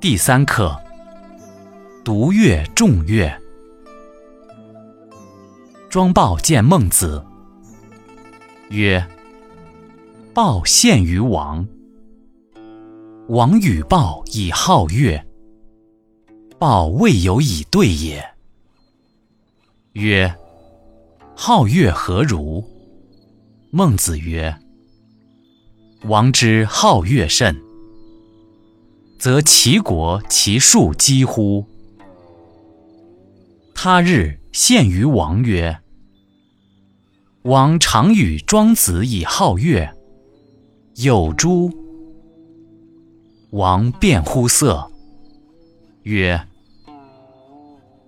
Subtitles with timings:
[0.00, 0.80] 第三课，
[2.04, 3.36] 读乐众乐。
[5.90, 7.20] 庄豹见孟子，
[8.70, 9.04] 曰
[10.32, 11.66] ：“豹见于王。
[13.26, 15.20] 王与豹以好乐，
[16.60, 18.24] 豹未有以对也。”
[19.94, 20.32] 曰
[21.34, 22.64] ：“好乐何如？”
[23.72, 24.56] 孟子曰
[26.06, 27.60] ：“王之好乐甚。”
[29.18, 31.66] 则其国其庶几乎？
[33.74, 35.80] 他日献于王曰
[37.42, 39.92] ：“王常与庄子以好乐，
[40.94, 41.72] 有诸？”
[43.50, 44.88] 王辩乎色，
[46.02, 46.46] 曰：“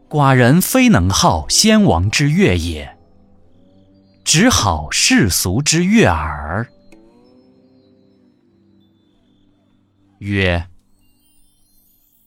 [0.08, 2.96] 寡人非能好先王之乐也，
[4.22, 6.68] 只好世俗之乐耳。”
[10.20, 10.66] 曰。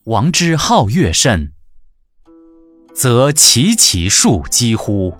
[0.04, 1.50] 王之好乐甚，
[2.94, 5.14] 则其其数几乎？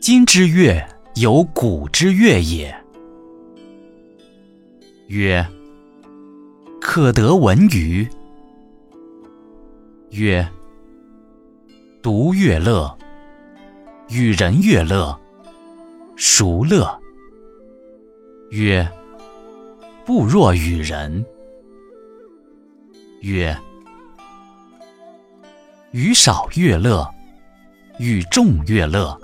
[0.00, 0.82] 今之乐
[1.16, 2.74] 有古之乐也。
[5.08, 5.46] 曰：
[6.80, 8.08] 可得闻于？
[10.12, 10.48] 曰：
[12.00, 12.96] 独乐乐，
[14.08, 15.20] 与人乐乐，
[16.16, 16.98] 孰乐？
[18.48, 18.90] 曰：
[20.06, 21.22] 不若与人。
[23.20, 23.54] 曰：
[25.90, 27.06] 与少乐乐，
[27.98, 29.18] 与众乐乐，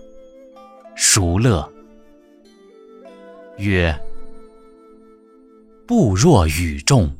[0.94, 1.66] 孰乐？
[3.56, 3.98] 曰：
[5.86, 7.10] 不若与众。